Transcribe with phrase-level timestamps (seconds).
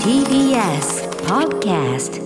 [0.00, 2.16] TBS Podcast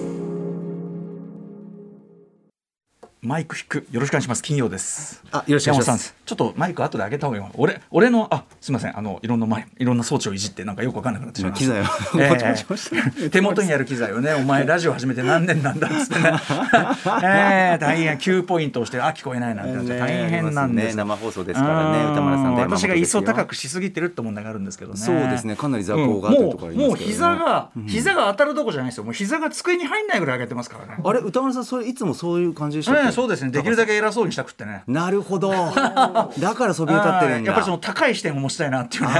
[3.22, 3.86] マイク引く。
[3.90, 4.42] よろしくお願いします。
[4.42, 5.22] 金曜です。
[5.30, 6.14] あよろしくお願いします。
[6.24, 7.42] ちょっとマイク後で上げた方がいい。
[7.42, 8.96] わ俺俺のあすみません。
[8.98, 11.84] あのいろんなマイいろんな装置をいじってなんかよくわかんなくなってしまいました機
[12.16, 12.96] 材をえお持ちしました。
[13.26, 16.32] え手元にある機材をねお前ラジオ始めて何年なんだっつってね。
[17.22, 20.94] ええ大変9ポイント押してあ聞こえないなんて大変なんです。
[20.94, 20.96] ね。
[20.96, 22.12] 生放送ですからねうん。
[22.12, 23.20] 歌丸さん私がですよ。
[23.20, 24.96] 磯高くしすぎてるって問題があるんですけどね。
[24.98, 25.56] そうですね。
[25.56, 26.78] かなり座高があってるところありますけどね。
[26.78, 29.04] もうもう膝が膝が当たるとこじゃないですよ。
[29.04, 31.02] もう膝が机に入んないぐらい上げてますからね。
[31.04, 31.20] あれ？
[31.20, 33.50] 歌丸さんそれいつもそういう感じでしたっけ、ええそうですね。
[33.50, 34.82] できるだけ偉そうにしたくってね。
[34.86, 35.50] なるほど。
[36.38, 37.50] だからそびえ立ってるんだ。
[37.50, 39.10] やっぱりその高い視点を持ちたいなっていうね。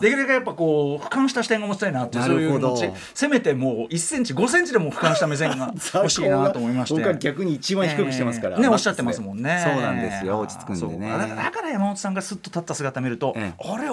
[0.00, 2.76] できるだけやっぱこう俯瞰した視点が持ちたいなっていうそういうなるほど。
[2.76, 6.94] 気持ちせめてもう1センチ5センチでも俯瞰した目線が 欲しいなと思いまして。
[6.94, 8.62] 僕は逆に一番低くしてますから、えー。
[8.62, 9.62] ねおっしゃってますもんね。
[9.64, 10.38] そうなんですよ。
[10.40, 11.10] 落ち着くんでね。
[11.10, 13.72] だから山本さんがスッと立った姿見ると、ええ。
[13.72, 13.88] あれ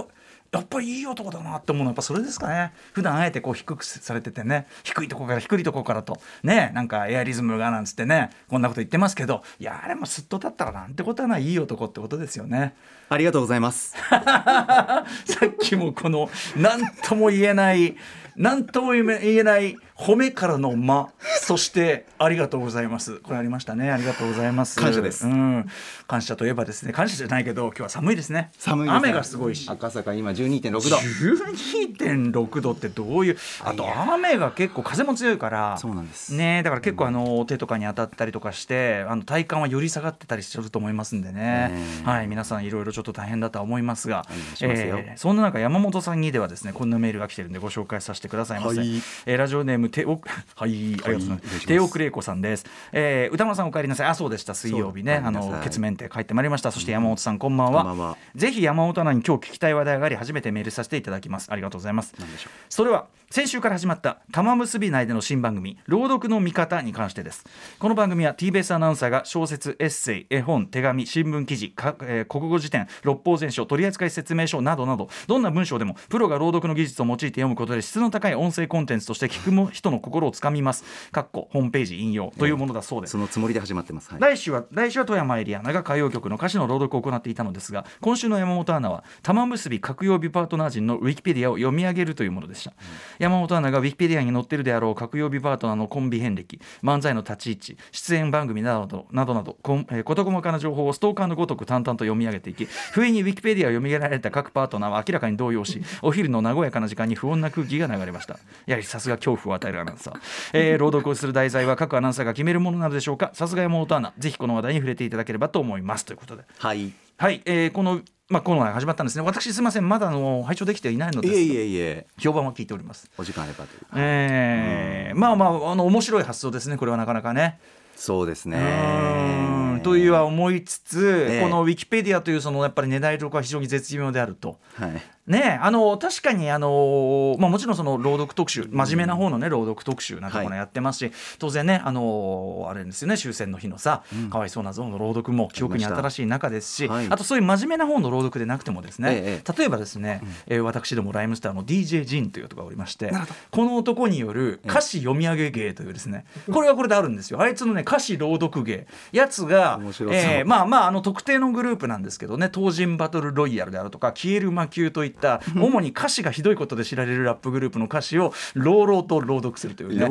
[0.51, 12.75] やっぱりいい男だなって思うのはやっぱそれですかね普段あえてこう低くされててね低いとこから低いとこからとねなんかエアリズムがなんつってねこんなこと言ってますけどいやあれもスッと立ったらなんてことはないいい男ってことですよね。
[13.09, 15.03] ありがとうございます さ
[15.47, 17.95] っきもこの何とも言えない
[18.39, 21.09] 何とも言えない褒めからの間
[21.41, 23.17] そしてありがとうございます。
[23.19, 23.91] これありましたね。
[23.91, 24.79] ありがとうございます。
[24.79, 25.27] 感謝です。
[25.27, 25.65] うん、
[26.07, 28.49] 感謝といえばですね感謝じゃないけど今日は寒いですね。
[28.57, 28.97] 寒いですね。
[29.09, 29.69] 雨がすごいし。
[29.69, 30.79] 赤坂今12.6度。
[30.79, 36.33] 12.6度ってどういうあと雨が結構風も強いからそうなんです。
[36.33, 41.41] ねだから結構あの手とかに当たったりとかしてあの体感はより下がってたりすると思いますんでね。
[41.41, 41.71] ね
[42.05, 44.25] はい皆さんいろいろちょっと大変だとは思いますが
[44.61, 48.87] えーそんな中山本さんにではですねこんなメールが来てるんでご紹介させてくださいませ、はい。
[49.25, 50.21] えーラジオネームてお
[50.55, 51.67] はいありがとうございます。
[51.67, 54.07] 手奥玲子さんです、えー歌丸さんお帰りなさい。
[54.07, 54.53] あそうでした。
[54.53, 55.21] 水曜日ね。
[55.23, 56.71] あの血面って帰ってまいりました。
[56.71, 61.51] そして山本さんこんばんは,、ぜひ山本アナに今日聞きたい話題があり初めてメールさせていただきます。
[61.51, 62.13] ありがとうございます。
[62.19, 62.51] 何でしょう。
[62.69, 67.45] それは先週から始まった玉結び内での新番組朗読の見方に関してです。
[67.77, 80.83] この番組は TBS アナウンサーが小説エッセイ絵本手紙新聞記事か、えー国語辞典六法全書取扱説明書などなどどんな文章でもプロが朗読の技術を用いて読むことで質の高い音声コンテンツとして聞くも人の心をつかみます。
[81.11, 83.11] かっこホームページ引用というものだそうです。
[83.11, 92.73] そのつもりで始まってます、はい、来週は来週は富山エリアナが歌謡曲の歌詞の朗読を行っていたのですが今週の山本アナは玉結び各曜日パートナー陣のウィキペディアを読み上げるというものでした、
[93.17, 108.39] 山本アナがウィキペディアに載っているであろう各曜日パートナーのコンビ遍歴漫才の立ち位置出演番組などなどなどこん えー事細かな情報をストーカーのごとく淡々と読み上げていき不意にウィキペディアを読み上げられた各パートナーは明らかに動揺しお昼の和やかな時間に不穏な空気が流れました。
[108.65, 110.19] やはりさすが恐怖を与えるアナウンサー、
[110.53, 113.31] えー朗読をする題材は各アナウンサーが決めるものなのでしょうか。
[113.33, 116.05] さすが山本アナぜひこの話題に触れていただければと思います。
[116.05, 116.43] ということで。
[116.57, 116.91] はい。
[117.17, 119.25] はい、えーこのまあ、コーナーが始まったんですね。
[119.25, 121.33] 私、すみません、まだあの拝聴できていないのです。
[121.33, 122.07] いえいえいえ。
[122.19, 123.09] 評判は聞いております。
[123.17, 123.81] お時間あればという。
[123.95, 126.77] えーまあまあ、あの面白い発想ですね。
[126.77, 127.59] これはなかなかね。
[127.95, 131.41] そうですうねというは思いつつ、ええ。
[131.41, 134.57] このウィキペディアというそのやっぱり値段力は非常に絶妙であると。
[134.75, 147.09] はいねあの確かにあの、まあ、もちろんその朗読特集真面目な方のね朗読特集なんかもやってますし当然ねあのあれですよね終戦の日のさ、かわいそうな像の朗読も記憶に新しい中ですしあ,、はい。
[147.09, 153.11] とそういう真面目な方の朗読でなくてもですね、ええ例えばですね、えー私どもライムスターの DJ ジンという男がおりまして
[153.49, 157.41] この男による歌詞読み上げ芸というですねこれはこれであるんですよ。
[157.41, 158.87] あいつのね歌詞朗読芸。
[159.11, 159.79] やつが
[160.11, 165.18] えーまあまああの特定のグループなんですけどね東人バトルロイヤルであるとか消える魔球といった
[165.55, 170.05] 主に歌詞がひどいことで知られるラップグループの歌詞を朗々と朗読するというね。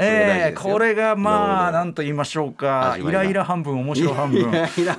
[0.00, 2.96] えーこれがまあ朗々なんと言いましょうか。
[3.00, 4.50] イライラ半分面白 半分。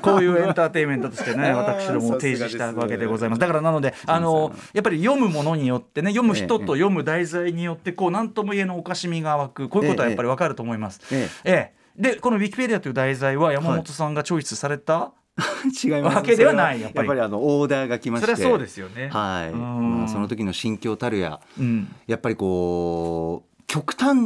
[0.02, 3.40] こういうエンターテインメントとしてね私ども提示したわけでございます。
[3.40, 9.70] だからなのであさのんやっぱり読むものによってね読む人ええと読む題材によってこう何とも言えぬおかしみが湧く。
[9.70, 11.02] こういうことはやっぱりわかると思います。
[11.12, 15.14] えええでこのウィキペディアという題材は山本さんがチョイスされた、
[15.84, 16.16] 違います。
[16.18, 17.20] わけではないやっぱり。
[17.20, 18.36] あのオーダーが来まして。
[18.36, 19.10] それはそうですよね。
[19.12, 20.00] はい、うん。
[20.00, 21.94] まあ、その時の心境たるやうん。
[22.08, 24.18] やっぱりこう極端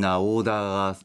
[0.00, 0.96] なオーダーが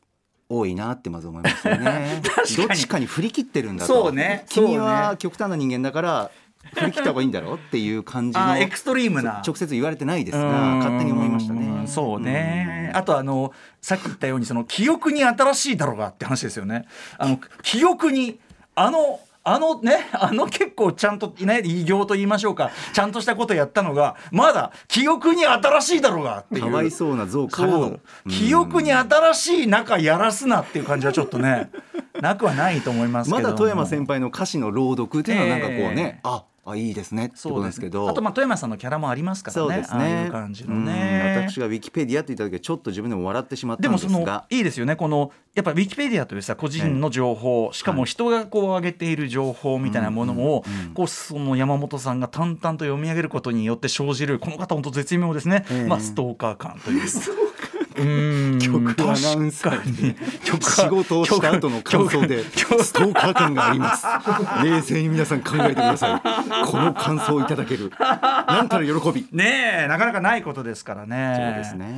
[0.50, 2.22] 多いなってまず思いますよね。
[2.36, 2.68] 確かに。
[2.68, 3.94] どっちかに振り切ってるんだと。
[4.04, 4.46] そうね。
[4.50, 6.32] 君は極端な人間だから
[6.76, 9.42] 振り切った方がいいんだろうっていう感じの あエクストリームな。
[9.46, 10.80] 直接言われてないですがうん。
[10.80, 13.52] 勝手に思いましたうんねそうね、あとあの
[13.82, 16.86] さっき言ったようにその記憶に新しいだろうがって話ですよね。
[17.18, 18.40] あの記憶に
[18.76, 22.72] あのあのねあの結構ちゃんといない異業と言いましょうか。
[22.94, 26.62] ちゃんとしたことやったのがまだ記憶に新しいだろうがっていう。
[26.62, 28.00] かわいそうな像からの。
[28.30, 31.70] 記憶に新しい中やらすなっていう感じはちょっとね
[32.22, 33.44] なくはないと思いますけども。
[33.44, 36.20] まだ富山先輩の歌詞の朗読っていうのはなんかこうね、ええ。
[36.24, 38.08] ああいいですねってことですけど。
[38.08, 39.74] あとまあ富山さんのキャラもありますからね。
[39.74, 44.96] そうですああいねう感じのうんね私がウィキペディアって言った時はちょっと自分でも笑ってしまったんででもそのすがいいですよね。
[44.96, 50.64] このやっぱウィキペディアというさ個人の情報、しかも人がこう上げている情報みたいなものを、
[50.96, 57.02] こうその山本さんが淡々と読み上げることによって生じるこの方本当絶妙ですね、ええまあストーカー感という。
[57.02, 64.06] うーん局アナウンサーに局仕事をした後の感想で局ストーカー感があります。
[64.64, 66.22] 冷静に皆さん考えてください。
[66.66, 67.92] この感想をいただける。
[68.00, 69.28] なんたら喜び。
[69.32, 71.36] ねえなかなかないことですからね。
[71.38, 71.94] そうですね。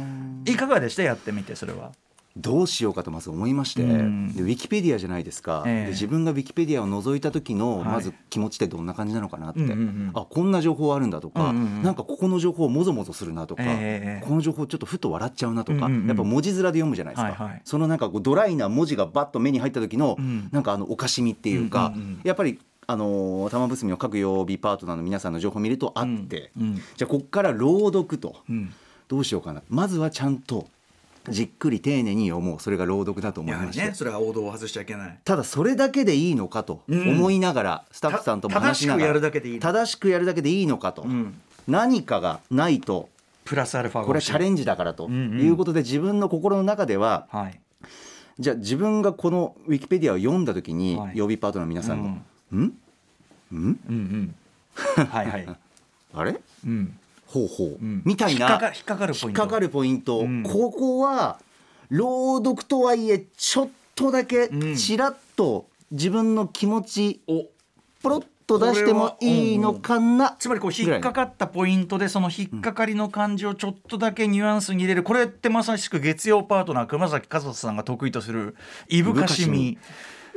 [0.45, 1.03] いかがでした？
[1.03, 1.91] やってみてそれは
[2.37, 4.33] どうしようかとまず思いまして、うん。
[4.33, 5.85] でウィキペディアじゃないですか、ええ。
[5.85, 7.87] で自分がウィキペディアを覗いた時のはい。
[7.87, 10.11] まず気持ちってどんな感じなのかなって、うんうんうん。
[10.13, 11.83] あこんな情報あるんだとか、うんうんうん。
[11.83, 16.07] なんかここの情報もぞもぞするなとか、ええこの情報ちょっとふと笑っちゃうなとか、うんうんうん。
[16.07, 17.61] やっぱ文字面で読むじゃないですか、はいはい。
[17.63, 20.49] そのなんかこうドライな文字がバッと目に入った時の、うん。
[20.51, 22.21] なんかあのおかしみっていうか、うんうんうん。
[22.23, 26.75] やっぱりあのー玉結びの各曜日パートナーの皆さんの情報を見るとあって、うんうん。
[26.75, 28.35] じゃあこっから朗読と。
[28.49, 28.73] うん。
[29.07, 29.61] どうしようかな。
[29.69, 30.67] まずはちゃんと
[31.29, 32.59] じっくり丁寧に読もう。
[32.59, 35.19] それが朗読だと思いまして、それは王道を外しちゃいけない。
[35.23, 37.09] ただそれだけでいいのかとうん。
[37.09, 41.39] 思いながら、スタッフさんとも話しながら正しくやるだけでいい正しくやるだけでいいのかと、うん。
[41.67, 43.09] 何かがないと
[43.43, 47.59] プラスアルファがこれはチャレンンジだからということで自分の心の中でははい。
[48.37, 51.17] じゃあ自分がこのウィキペディアを読んだ時にはい。
[51.17, 52.09] 曜日パートナーの皆さんの
[52.59, 52.73] 「んん？
[53.51, 54.35] うんうん。
[55.07, 55.47] はいはい。
[56.13, 56.39] あれ？
[56.65, 56.97] うん
[57.35, 58.01] ほうほう」ん。
[58.05, 59.41] みたいな引っかか引っかかるポイント。
[59.41, 60.43] 引っかかるポイント、うん。
[60.43, 61.39] ここは
[61.89, 64.75] 朗読とはいえちょっとだけうん。
[64.75, 67.45] ちらっと自分の気持ちお。
[68.01, 75.03] ポロッと出してもいいのかなつまりこう引っかかったポイントでその引っかかりの感じをちょっとだけニュアンスに入れる。
[75.03, 78.55] これってまさしく月曜パートナー熊崎和人さんが得意とする
[78.87, 79.77] いぶかしみ。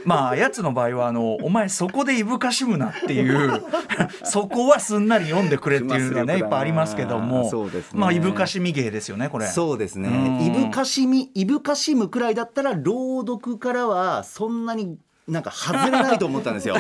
[0.05, 3.63] まあやつの場合はあの「お前そこでいぶかしむな」っていう
[4.25, 8.01] そこはすんなり読んでくれっていうのがねいっぱいありますけどもそうですね。
[8.01, 9.47] まあいぶかしみ芸ですよねこれ。
[9.47, 10.09] そうですね。
[10.09, 10.47] うん。
[10.47, 16.75] いぶかしみいぶかしむくらいだったら朗読からはそんなになんか外れないと思ったんですよ。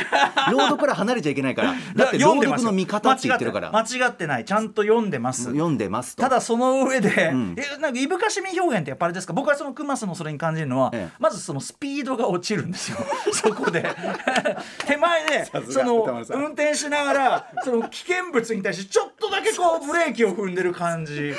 [0.50, 1.74] 朗読から離れちゃいけないから。
[1.94, 3.70] だって朗読の見方って言ってるから。
[3.76, 4.44] 間違ってない。
[4.46, 5.44] ちゃんと読んでます。
[5.44, 6.16] 読んでます。
[6.16, 7.54] とただその上で、ん。
[7.58, 9.34] えなんかいぶかしみ表現ってやっぱあれですか？
[9.34, 11.16] 僕はそのクマスのそれに感じるのは、ええ。
[11.18, 12.98] まずそのスピードが落ちるんですよ。
[13.32, 13.84] そこで。
[14.86, 21.34] 手前でその運転しながらその危険物に対してちょっとだけこうブレーキを踏んでる感じ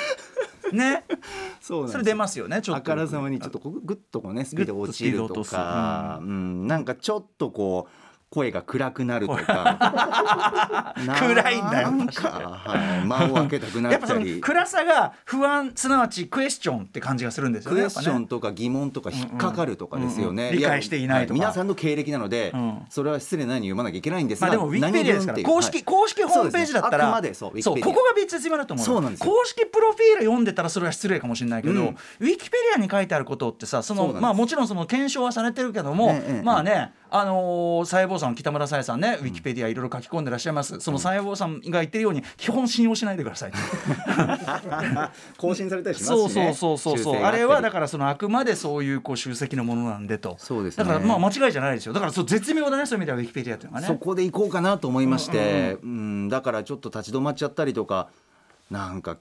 [0.76, 1.04] ね。
[1.60, 2.78] そうそれ出ますよねちょっと。
[2.78, 6.18] あからさまにちょっとこうグッとこうねスピードが落ちるとか。
[6.22, 6.66] うん。
[6.66, 7.99] なんかちょっとこう
[8.30, 10.94] 声が暗くなるとか。
[11.18, 12.28] 暗いんだよなんか、
[12.64, 21.40] はい、間を空けたくなやったり暗さが不安すなわちクエスチョンって感じがするんですよねクエスチョンとか疑問とか引っかかるとかですよね、うんうん理解していないとか。
[21.40, 22.82] は皆さんの経歴なので、うん。
[22.88, 25.84] それは失礼なように読まなきゃいけないんですが、まあでもウィキペディアですから公式、っていう。
[25.84, 29.32] 公式ホームページだったらねあくまでそうここが別絶妙だと思うそうなんですよ。
[29.32, 31.86] 公式プロフィール読んでたらそれは失礼かもしれないけど、うん。
[31.88, 36.42] ウィキペディアに書いてあることってさそのまあもちろんその検証はされてるけども、ええええ。
[36.42, 43.52] まあねあのー、細胞さん北村さえさんねウィキペディアいろいろ書き込んでらっしゃいます、その細胞さんが言ってるように基本信用しないでください
[45.36, 47.22] 更新されたりしますし、ね、そうそうそうそうそう。
[47.22, 50.36] あれはだからそのあくまでそういうこう集積のものなんでと。
[50.38, 50.84] そうですね。
[50.84, 51.92] だからまあ間違いじゃないですよ。
[51.92, 53.86] だからそう絶妙だねそういう意味ではウィキペディアっていうのがね。
[53.86, 58.08] そこで行こうかなと思いまして、うんだからちょっと立ち止まっちゃったりとか。
[58.70, 59.16] なんかい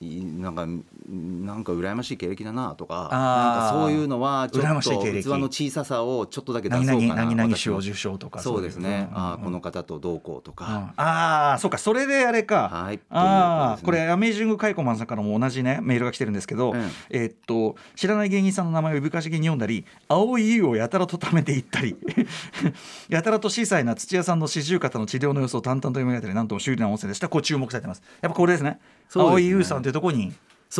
[0.00, 7.14] なんかなんか羨ましい経歴だなとかなんかそういうのはちょ羨っと器の小ささをちょっとだけ出そう何か。
[7.16, 8.38] な々何々賞受賞とか。
[8.38, 10.54] そうですね、いああこの方とどうこうとうん。
[10.54, 11.78] か、ああそうか。
[11.78, 13.00] それであれか、はい。
[13.10, 21.96] ああこれアメージングカイコマンさんからも同じねメールが来てるんですけど、うんえーっと知らない芸人さんの名前をぶかしげに読んだり青い優をやたらと貯めていったり。
[23.08, 27.28] やたらと小さいな土屋さんの四十肩の治療の様子を淡々と読み上げたりなんとも修理な音声でした。
[27.28, 28.02] こう注目されてます。
[28.20, 28.78] やっぱこれですね。
[29.14, 30.34] 青い優さんというところに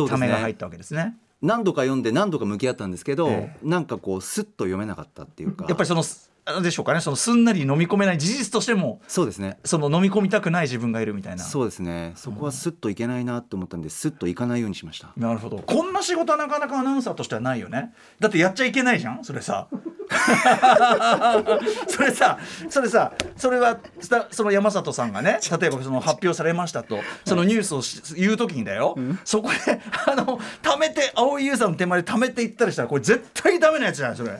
[0.07, 1.17] ためが入ったわけですね。
[1.41, 5.65] 何度か読んで何度か向き合ったんですけど、えなんかこうスッと読めなかったっていうか。
[5.67, 6.03] やっぱりその
[6.45, 7.01] あれでしょうかね。
[7.01, 9.57] そのすんなり飲み込めない事実としてもそうですね。
[9.65, 11.43] その飲み込みたくない自分がいるみたいな。
[11.43, 12.13] そうですね。
[12.17, 15.11] そこはスッといけないなと思ったんでスッといかないようにしました。
[15.17, 15.57] なるほど。
[15.57, 17.95] こんな仕事はなかなかアナウンサーとしてはないよね。
[18.19, 19.69] だってやっちゃいけないじゃんそれさ
[21.87, 22.39] それさ
[22.69, 34.31] それさそれはさその山里さんがね例えばその発表されましたとそのニュースをし言う時にだよ、そこであの貯めて青井優さんの手前で貯めていったりしたらこれ絶対ダメなやつじゃないそれ。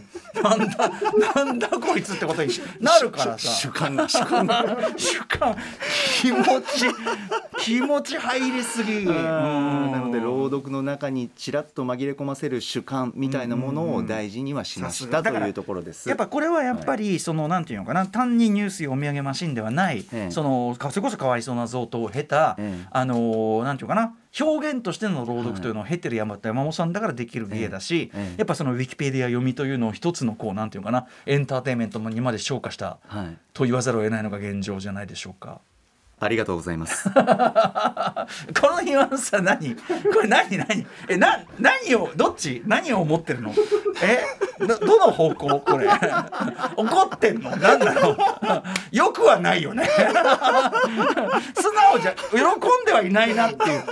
[0.41, 0.91] なんだ
[1.35, 3.49] なんだこいつってことにしなるからさ。
[3.49, 4.77] 主観が主観が。
[4.97, 5.55] 主観
[6.21, 6.87] 気持ち
[7.59, 9.05] 気持ち入りすぎ。
[9.05, 16.07] なので朗読の中にちらっと紛れ込ませる主観みたいなものを大事にはしましたというとところです。
[16.07, 20.31] やっぱこれはやっぱり、そのなんていうのかな単にニュース読み上げマシンではない、ええ。
[20.31, 22.87] そのそれこそかわいそうな贈答を経た、ええ。
[22.91, 33.37] あのなんていうかな表現としての朗読というのを経てる山山本さんだからできる芸だし、やっぱそのウィキペディア読みというのを一つのこうなんていうかなエンターテインメントにまで昇華したはい。
[33.53, 35.59] と言わざるを得ないのが現状じゃないでしょうか。
[36.21, 37.09] ありがとうございます。
[37.13, 37.19] こ
[38.71, 39.75] のニュアンスは何？
[39.75, 39.81] こ
[40.21, 40.85] れ何何？
[41.07, 42.61] えな何をどっち？
[42.65, 43.53] 何を思ってるの？
[44.03, 44.19] え？
[44.65, 45.59] どどの方向？
[45.61, 45.87] これ。
[46.75, 47.55] 怒ってんの？
[47.55, 48.17] 何なの？
[48.91, 49.87] よくはないよね。
[51.55, 53.83] 素直じゃ喜んではいないなっていう。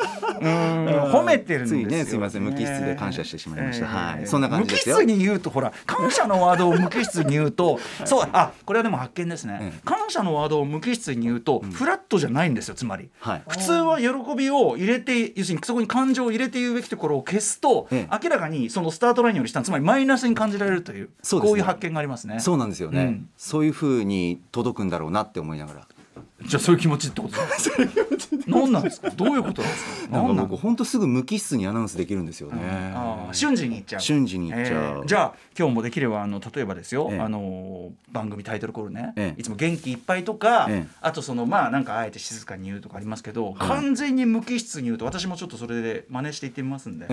[0.42, 0.88] うん。
[1.12, 2.44] 褒めてるんですよ、ついねすいません。
[2.44, 3.88] 無機質で感謝してしまいました。
[3.88, 4.28] はい。
[4.28, 4.96] そんな感じですよ。
[4.96, 9.80] 無機質に言うとほら感謝のワードを無機質に言うとそうあこれはでも発見ですね、ええ。
[9.86, 13.42] 感謝のワードを無機質に言うと、フラットじゃないんですよつまり、はい。
[13.48, 18.20] 普通は喜びを入れて要するにそこに感情を入れて言うべきところを消すと、ええ。
[18.24, 22.40] 明らかにそのスタートラインより下つまりマイナスに感じられるというこういう発見がありますね。
[22.40, 23.30] そうなんですよね、うん。
[23.38, 25.88] そういう風に届くんだろうなって思いながら
[26.46, 27.84] じゃあそういう気持ちってことですか？
[28.48, 29.10] 何なんですか？
[29.10, 30.18] どういうことなんですか？
[30.22, 32.62] なんか僕本当すぐ無機質にアナウンスできるんですよね、
[32.94, 34.02] ああ瞬時に言っちゃう。
[34.02, 34.84] 瞬時に言っちゃう。
[35.00, 37.20] えーじゃあ今日もできればあの例えばですよ、ええ。
[37.20, 39.42] あの番組タイトルコールね、ええ。
[39.42, 40.88] いつも元気いっぱいとか、ええ。
[41.02, 47.08] あとそのまあなんかあえて静かに言うとかありますけど、はい完全に無機質に言うと私もちょっとそれで真似していってみますんで、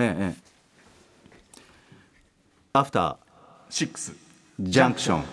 [2.73, 3.17] アフター
[3.69, 5.23] シックスジャンクション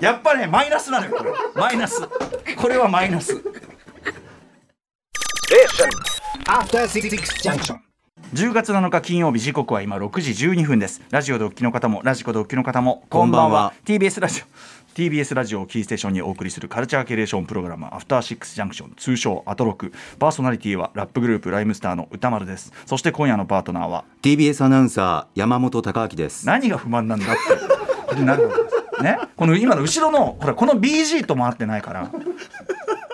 [0.00, 1.16] やっぱねマイナスなのよ。
[1.16, 2.00] これマイナス。
[2.56, 3.34] これはマイナス。
[6.46, 7.10] After Six
[7.42, 7.78] Junction.
[8.34, 11.02] 10月7日金曜日時刻は今6時12分です。
[11.10, 13.50] ラジオでお聞きの方もラジコでお聞きの方もこんばんは。
[13.50, 13.72] こんばんは。
[13.84, 14.44] TBS ラジオ
[14.94, 19.92] TBS ラジオをキーステーションにお送りするカルチャーキュレーションプログラムアフターシックスジャンクション通称アトロク。
[20.20, 22.72] パーソナリティはラップグループライムスターの歌丸です。
[22.86, 26.46] そして今夜のパートナーは TBS アナウンサー山本貴明です。
[26.46, 27.36] 何が不満なんだっ
[28.14, 28.22] て。
[28.22, 28.67] なるわけです
[29.02, 32.10] ねこの今の後ろのほらこの BG とも合ってないから。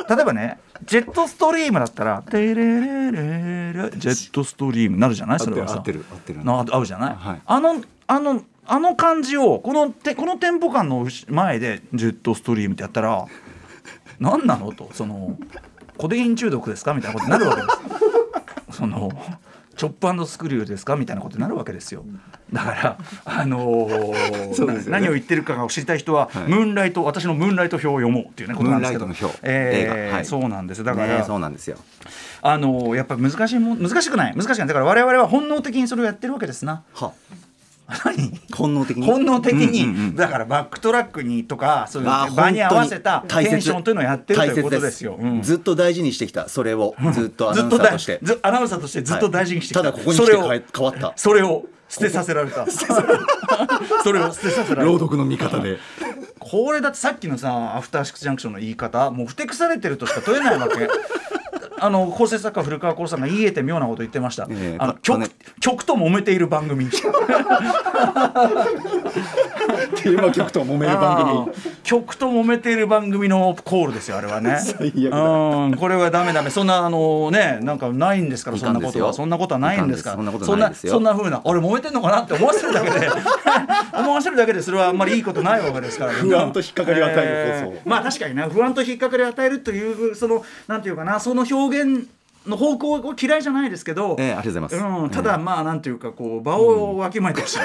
[0.06, 5.40] 例えばねジェットストリームだったら「テレレレレジェットストリーム」なるじゃない？
[5.40, 5.76] それはさ。
[5.76, 6.40] 合ってる合ってる。
[6.44, 7.40] 合うじゃない、はい。
[7.46, 13.24] あのあのあの感じをこのてこのテンポ感の前でジェットストリームってやったら
[14.20, 14.72] 何なの？
[14.72, 15.38] とその
[15.96, 16.92] コデイン中毒ですか？
[16.92, 17.68] みたいなことになるわけで
[18.72, 18.76] す。
[18.78, 19.10] その
[19.76, 22.04] チョップスクリューですかみたいなことになるわけですよ。
[22.52, 24.84] だからあのー ね。
[24.90, 26.48] な何を言ってるかが知りたい人は、はい。
[26.48, 29.06] ムーンライト私のムーンライト表を読もうっていうねことなんですけど。
[29.42, 30.24] えーはい。
[30.24, 31.76] そうなんですだから、ねそうなんですよ。
[32.42, 34.34] あのーやっぱり難しいもん難しくない。
[34.36, 34.68] 難しくない。
[34.68, 36.82] だから我々は本能的にそれをやってるわけですな。
[36.94, 37.53] は何
[38.54, 39.06] 本能的に？
[39.06, 40.16] 本能的に、うんうんうん。
[40.16, 45.16] だからバックトラックにとかそういう場に合わせたテンションというのをやってるということですよ。
[45.20, 45.42] うん。
[45.42, 46.48] ずっと大事にしてきた。
[46.48, 46.94] それを。
[47.12, 48.18] ずっとアナウンサーとして。
[48.22, 49.92] ずアナウンサーとしてずっと大事にしてきた、はい。
[49.92, 50.42] ただここに来それを。
[50.42, 51.12] て変え変わった。
[51.16, 52.66] それを捨てさせられた。
[54.02, 54.84] それを捨てさせられた。
[54.84, 55.78] 朗読の見方で。
[56.38, 60.88] これだってさっきのさアフターシックスジャンクションの言い方もうふてくされてるとしか問えないわけ
[61.84, 65.28] あの構成作家古川光さんが言い得て妙なこと言ってました、ええあのか曲ね。
[65.60, 66.88] 曲と揉めている番組。
[66.88, 74.58] テーマ曲と揉める番組曲と揉めている番組のコールですよあれはね。
[74.80, 76.50] うんこれはダメダメ。
[76.50, 79.12] そんなあのねなんかないんですからいそんなことは。
[79.12, 80.16] そんなことはないんですから。
[80.16, 80.58] そんなそん
[81.04, 83.08] なそんな俺揉めてんのかなって思わせるだけで。
[83.96, 88.48] 思わせるだけでそれはあんまりいいことないわけですから不安と引っかかりを与える放送まあ確かにな。
[88.48, 92.08] 不安と引っかかりを与えるというそのなんていうかなその表現
[92.46, 95.02] の方向を嫌いじゃないですけど、ええありがとうございます。
[95.04, 97.60] うん、ただまあなんていうかこう場をわきまえてほしい、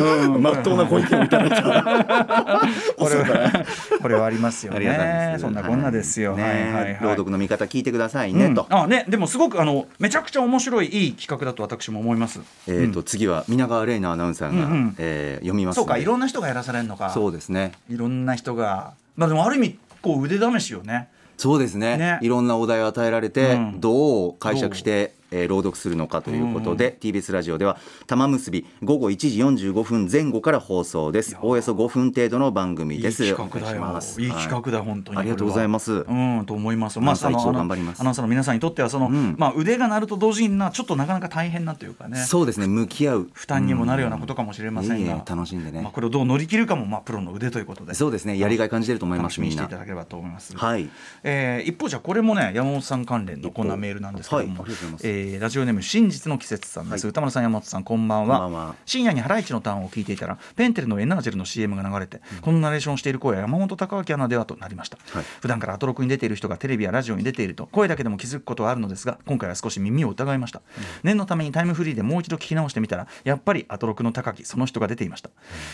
[0.00, 1.62] うんまっとうなご意見をいただいた。
[2.96, 3.64] これは
[4.00, 5.36] これはありますよね。
[5.38, 6.98] そんなこんなですよ、ねはいはいはい。
[7.02, 8.54] 朗読の見方聞いてくださいね、うん。
[8.54, 12.40] と,、あねでもすごくあのめちゃくちゃ面白いいい企画だと私も思います。
[12.66, 17.10] えーと次は皆川玲奈アナウンサーが、うえー読みますそうかいろんんな人がやらされるのか。
[17.10, 17.72] そうですね。
[17.88, 18.94] いろんな人が。
[19.16, 21.08] まあでもある意味こう腕試しよね。
[21.44, 21.98] そうですね。
[21.98, 22.18] ね。
[22.22, 23.78] いろんなお題を与えられて、うん。
[23.78, 27.76] どう解釈して、えー朗読するのかということで、TBS ラジオでは
[28.06, 31.36] 玉結び午後1時45分前後から放送です。
[31.42, 34.00] おおよそ5分程度の番組いいです企画だよ。
[34.18, 34.22] い。
[34.22, 35.18] いい企画だ、はい本当に。
[35.18, 35.92] ありがとうございます。
[35.92, 37.00] うんと思います。
[37.00, 38.00] まあその頑張ります。
[38.00, 39.34] アナウンサーの皆さんにとってはその、ん。
[39.38, 42.18] まあ腕が鳴ると同時になちょっとなかなか大変なというかね。
[42.18, 43.30] そうですね向き合う。
[43.32, 45.82] 負担にもなるようなことかもしれませんが、いえいえ楽しんでね。
[45.82, 47.94] まあこれをどう乗り切るかもまあプロの腕ということで。
[47.94, 49.62] そうですねやりがい感じてると思いま楽しみすみんな。
[49.64, 50.56] にしていただければと思います。
[50.56, 50.88] はい。
[51.22, 57.10] えー一方じゃあこれもね山本さん関連のこんなメールなんですけども、はいありがとうございますええーラジオネーム真実の季節さんです、はい。
[57.10, 58.40] 歌丸さん山本さんこんばんは。
[58.40, 58.74] こんばんは。
[58.84, 65.24] 深夜にハライチのターンを聞いていたらペンテルのエナージェルの CM が流れて、このナレーションをしている声は山本隆明アナではとなりました、はい。
[65.40, 70.62] 普段からアトロクに出ている人がテレビやラジオに出ていると声だけでも気づくことはあるのですが今回は少し耳を疑いました、
[71.02, 75.30] 念のためにタイムフリーでもう一度聞き直してみたらやっぱりアトロクの高木その人が出ていました、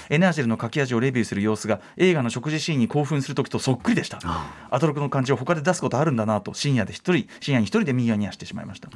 [0.09, 4.19] エナージェルの書き味をレビューする様子が映画の食事シーンに興奮する時とそっくりでした。
[4.71, 8.88] アトロクの感じを他で出すことあるんだなと深夜で一人深夜に一人でミヤニヤしてしまいました、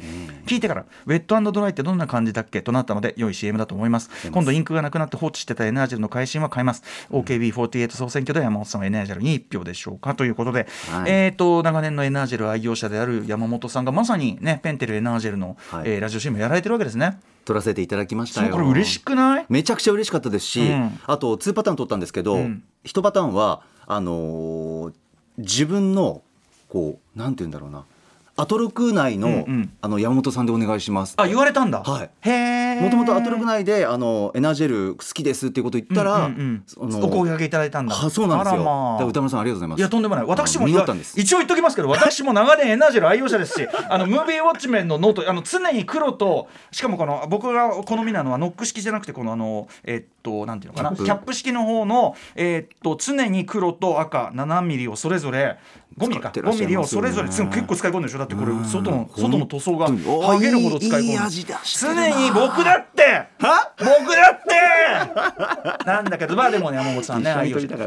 [0.46, 4.10] 聞いてからウェットドライってどんな感じだっけとなったので良い CM だと思います。
[4.30, 6.82] 今度インクがなくなって放置してたエナージェルの会心は買います。
[7.10, 11.10] OKB48 総選挙で山本さんはエナージェルに1票でしょうかということで、はい。
[11.10, 15.90] えー、と長年のエナージェル愛用者である山本さんがまさにねペンテルエナージェルの、はい。
[15.90, 17.18] えーラジオ CM やられてるわけですね。
[17.44, 18.52] 撮らせていただきましたよ。
[18.54, 19.46] これ嬉しくない？
[19.48, 20.98] めちゃくちゃ嬉しかったですし、うん。
[21.06, 22.62] あと2パターン撮ったんですけど、うん。
[22.84, 24.92] 1パターンはあのー
[25.36, 26.22] 自分の
[26.68, 27.84] こうなんて言うんだろうな
[28.36, 29.70] アトロク内の,、うんうん。
[29.80, 31.14] あの山本さんでお願いします。
[31.16, 31.82] あ言われたんだ。
[31.82, 32.10] はい。
[32.22, 36.34] へえもともとアトロク内であのエナージェル好きですっていうことを言ったら、うん
[36.78, 37.04] うんうん。
[37.04, 37.94] お声掛けいただいたんだ。
[37.94, 39.04] あそうなんですよ、まあ。
[39.04, 39.78] 宇多丸さんありがとうございます。
[39.78, 40.24] いやとんでもない。
[40.26, 41.18] 私もあの実ったんです。
[41.20, 50.96] 一応言っときますけど私も長年エナージェル愛用者ですし あのムービーウォッチメンのノートあの常に黒としかもこの僕が好みなのはノック式じゃなくてこのあのえっとなんていうのかな？
[50.96, 51.34] キャップ。
[51.34, 55.58] 式の方のえっと常に黒と赤7ミリをそれぞれ
[55.98, 56.28] 5ミリか。
[56.28, 57.28] 5使ってらっしゃミリをそれぞれ。
[57.28, 58.18] 結構使い込んでるでしょ？
[58.18, 58.64] だってこれうん。
[58.64, 63.28] 外の外の塗装が剥げるほど使い込んで常に僕だって！
[63.78, 65.84] 僕だって！
[65.86, 67.34] なんだけどまあでもね山本さんね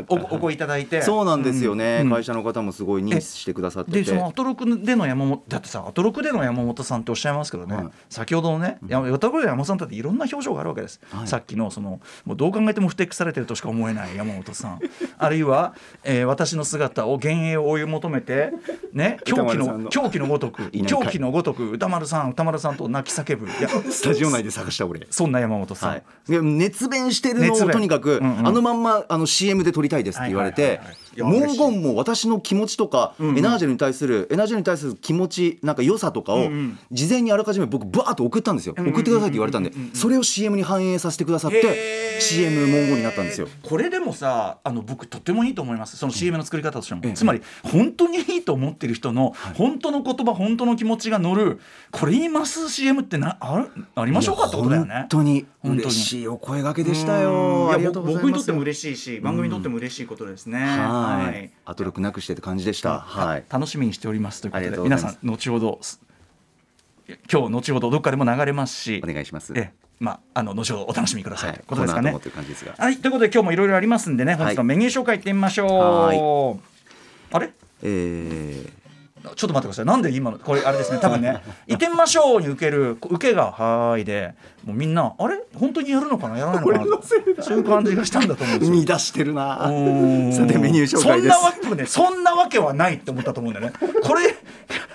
[0.08, 1.02] おお声いただいて。
[1.02, 2.10] そうなんですよね、うん。
[2.10, 4.00] 会社の方もすごい認知してくださってて。
[4.02, 7.90] でそのアトロクでの山本だってさアトロクでの山本さんっておっしゃいますけどね、はい。
[8.10, 11.28] 先ほどのねやアトロクでの山本さんだっていろんな表情があるわけです、はい。
[11.28, 14.80] さっきのそのもうどう考えても不適されてるとしか思えない山本さん。
[15.18, 18.52] あるいは、えー私の姿を幻影を追い求めて
[18.94, 23.48] ね 狂気のの狂気のごとく狂気のごとく歌丸さん歌丸さんと泣き叫ぶ。
[23.48, 28.48] いや スタジオ内で探した俺そんな山本さん、はい、で熱弁してるのをとにかく、うんうん。
[28.48, 33.38] あのまんまあの CM で撮りたいですって言われてはいはいはいはいいや嬉しい文言も私の気持ちとか、んうん。
[33.38, 36.50] エナージェルに対するエナージェルに対する気持ちなんか良さとかを
[36.92, 43.48] 事前にあらかじめ僕バーッと送ったんですよ、んうん送ってくださいって言われたんで、それを CM に反映させてくださって CM 文言になったんですよ。
[43.64, 45.98] これでもさあの僕とってもいいと思います。
[45.98, 47.14] その CM の作り方としても、ええ。
[47.14, 51.60] つまり本当にいいと思ってる人の、本当の言葉本当の気持ちが乗る
[51.92, 54.96] これにます？CM ってなあるありましょうかってことだよね。
[54.96, 57.24] 本当に嬉しいお声掛けでしたうん。
[57.24, 57.80] よ。
[57.80, 57.92] いや。
[57.92, 63.00] 僕にとっても嬉しいし番組にとっても嬉しいことですね、はい、アトロクなくしてって感じでした。
[63.00, 63.44] はい。
[63.50, 66.02] 楽しみにしておりますということで皆さん後ほどす
[67.32, 69.02] 今日後ほどどっかでも流れますし。
[69.04, 69.54] お願いします。
[69.56, 69.88] ええ。
[70.00, 71.58] まああの後ほどお楽しみください、はい。
[71.58, 72.12] ということですかね。
[72.78, 77.36] はい、ということで今日もいろいろありますんでね、本日のメニュー紹介いってみましょう。
[77.36, 77.52] あれ？
[77.82, 78.70] え
[79.24, 79.86] ちょっと待ってください。
[79.86, 85.40] なんで今のこれあれですね、多分ね、 行ってみましょうに受ける受けがはーいで、もうみんなあれ？
[85.56, 86.38] 本当にやるのかな？
[86.38, 87.44] やらないのかな？
[87.44, 88.76] そういう感じがしたんだと思うんですよ。
[88.76, 89.68] ー、見出してるな。
[89.68, 93.74] うんさてメニュー紹介ですそんなわけね、そんなわけはないって思ったと思うんだよね。
[94.04, 94.36] これ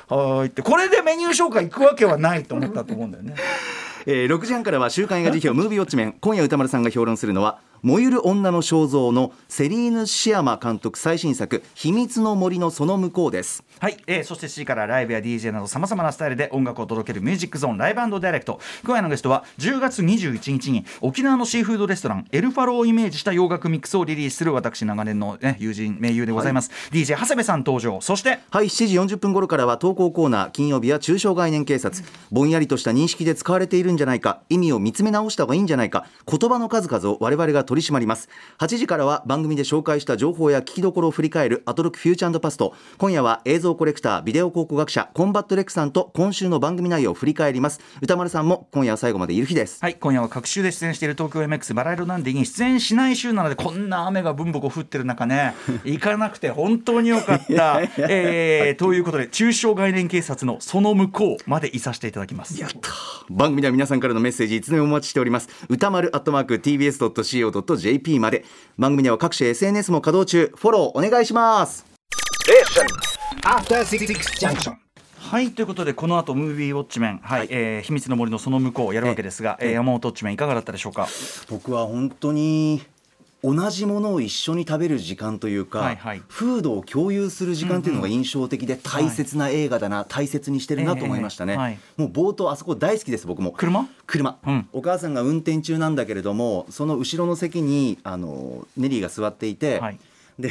[0.08, 3.35] はーいってこれでメニュー紹介行くわけはないと思ったと思うんだよね。
[4.04, 13.64] えー、6時半からは週刊映画辞表ムービーウォッチメン今夜歌丸さんが評論するのは燃ゆる女の肖像のセリーヌ・シアマ監督最新作「秘密の森のその向こう」です。
[13.81, 18.61] はい、えー、そして C からライブや DJ などさまざまなスタイルで音楽を届けるミュージックゾーンライブダイレクト。
[18.85, 28.01] 今夜のゲストは10月21日に沖縄のシーフードレストランエルファローをイメージした洋楽ミックスをリリースする私長年の、ね、友人盟友でございます、DJ 長谷部さん登場。
[28.01, 32.05] そしてはい7時40分頃からは投稿コーナー金曜日は中小概念警察。
[32.31, 34.42] ぼんやりとした認識で使われているんじゃないか。
[34.49, 36.07] 意味を見つめ直した方がいいんじゃないか。
[36.31, 38.28] 言葉の数々を我々が取り締まります。
[38.58, 42.74] 8時からは番組で紹介した情報や聞きどころを振り返るアトロクフューチャーパスト。
[42.98, 47.80] 今夜は映像コレクタービデオ考古学者コンバット RECさんと今週の番組内容を振り返ります。
[48.02, 49.78] 宇多丸さんも今夜は最後までいる日です。
[49.80, 55.54] はい今夜は隔週で出演している東京 MX バラいろダンディに出演しない週なのでこんな雨がぶんぼこ降ってる中ね
[55.85, 57.80] 行かなくて本当によかった。
[57.96, 62.61] えーということで抽象概念警察のその向こうまでいさせていただきます。
[62.61, 62.90] やった
[63.30, 65.48] 番組では皆さんからのメッセージいつでもお待ちしております。
[65.70, 66.58] 歌丸アットマーク
[67.62, 68.44] TBS.CO.JP まで。
[68.79, 70.53] 番組では各種 SNS も稼働中。
[70.57, 71.85] フォローお願いします。
[73.44, 74.07] After Six
[74.46, 74.75] Junction.
[75.18, 77.46] はいということでこの後ムービーウォッチメン、はい。
[77.51, 81.07] えー秘密の森のその向こうをやるわけですが、えー山本ウォッチメンいかがだったでしょうか？
[81.48, 82.83] 僕は本当に
[83.44, 86.22] 同じものを一緒に食べる時間というか、はいはい。
[86.28, 91.78] フードを共有する時間っていうのが印象的で大切な映画だな、大切にしてるなと思いましたね、ええはい。
[91.96, 93.50] もう冒頭あそこ大好きです僕も。
[93.50, 93.88] 車？
[94.07, 94.68] 車、うん。
[94.72, 99.98] お母さんが運転中なんだけれどもその後ろの席にあのネリーが座っていて、はい。
[100.38, 100.50] で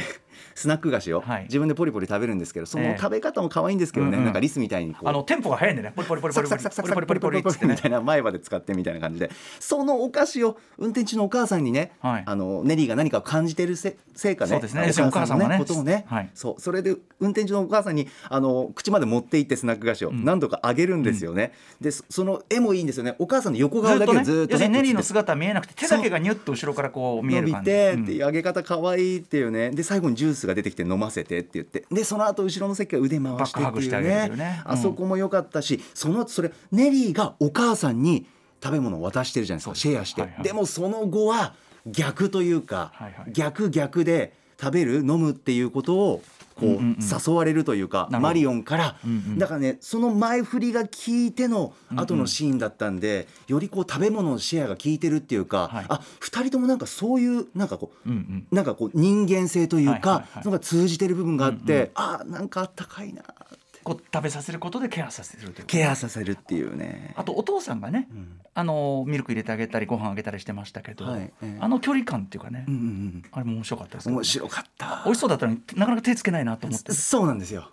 [0.54, 1.42] スナック菓子をはい。
[1.44, 2.88] 自分でポリポリ食べるんですけどそええ。
[2.92, 5.08] の食べ方も可愛いんですけどね、なんかリスみたいにこう。
[5.08, 5.92] あのテンポが速いんでね。
[5.94, 34.30] ポリポリポリポサリポリポリポリポリポリポみたいな前歯で使ってみたいな感じでそのお菓子を運転中のお母さんにね、はいあのネリーが何かを感じてるせせいかねそうですねお母さんのねことをね、はいそうそれで運転中のお母さんにあの口まで持って行ってスナック菓子をん何度かあげるんですよね、でそその絵もいいんですよねお母さんの横顔ずっとねだけをずっと要するにネリーの姿は見えなくて手だけがニュッと後ろからこう見え伸びる感じてっていうう上げ方可愛いっていうねで最後にジュースが出てきて飲ませてって言ってでその後後ろの席から腕回してっていうね。
[34.32, 34.62] うね。
[34.64, 34.72] うん。
[34.72, 38.26] あそこも良かったしその後それネリーがお母さんに
[38.62, 40.42] 食べ物を渡してるじゃないですかシェアして、はいはい。
[40.42, 41.54] でもその後は
[41.86, 43.32] 逆というか、はいはい。
[43.32, 46.22] 逆逆で食べる飲むっていうことを
[46.54, 48.96] こう、誘われるというかマリオンから、
[49.36, 55.84] だからねその前振りが効いての後のシーンだったんで、よりこう食べ物のシェアが効いてるっていうか、はい。
[55.88, 60.42] あ二人ともなんかそういうなんかこうなんかこう人間性というか、はいはいはい。
[60.42, 67.14] そのが通じてる部分があって、あなんかあったかいなってこう食べさせることでケアさせるというケアさせるっていうね。
[67.16, 68.40] あとお父さんがね、ん。
[68.54, 71.58] あのミルク入れてあげたりご飯あげたりしてましたけど、はいええ。
[71.60, 74.18] あの距離感っていうかね、うんうんあれも面白かったですうん、けど。
[74.18, 75.02] 面白かった。
[75.04, 76.92] 美味しそうだったのになかなか手つけないなと思って。
[76.92, 77.70] そうなんですよ。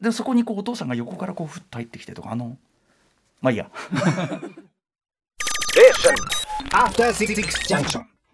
[0.00, 2.56] でそこにこうお父さんが横からこうふっと入ってきてとかあの
[3.40, 3.70] まあいいや。
[6.72, 7.34] After Six
[7.68, 8.11] Junction.